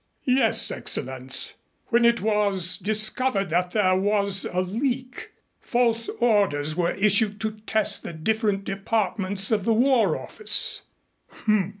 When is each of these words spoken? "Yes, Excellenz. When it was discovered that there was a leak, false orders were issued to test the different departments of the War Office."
"Yes, 0.25 0.71
Excellenz. 0.71 1.53
When 1.89 2.05
it 2.05 2.21
was 2.21 2.79
discovered 2.79 3.49
that 3.49 3.69
there 3.69 3.95
was 3.95 4.45
a 4.51 4.59
leak, 4.59 5.29
false 5.59 6.09
orders 6.19 6.75
were 6.75 6.93
issued 6.95 7.39
to 7.41 7.59
test 7.67 8.01
the 8.01 8.11
different 8.13 8.63
departments 8.63 9.51
of 9.51 9.63
the 9.63 9.75
War 9.75 10.17
Office." 10.17 10.81